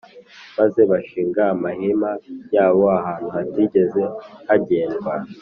[0.57, 2.11] maze bashinga amahema
[2.55, 4.01] yabo ahantu hatigeze
[4.47, 5.13] hagendwa;